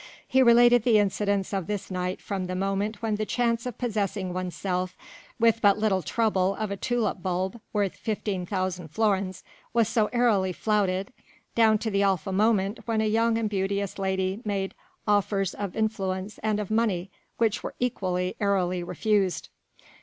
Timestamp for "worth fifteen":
7.71-8.43